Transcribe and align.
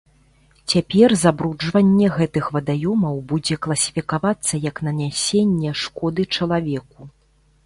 Цяпер 0.71 1.13
забруджванне 1.23 2.07
гэтых 2.17 2.47
вадаёмаў 2.55 3.19
будзе 3.33 3.59
класіфікавацца 3.67 4.53
як 4.69 4.83
нанясенне 4.89 5.77
шкоды 5.85 6.29
чалавеку. 6.37 7.13